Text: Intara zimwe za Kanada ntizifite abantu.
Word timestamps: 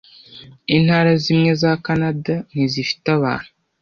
Intara 0.75 1.11
zimwe 1.23 1.51
za 1.61 1.71
Kanada 1.85 2.35
ntizifite 2.51 3.05
abantu. 3.17 3.49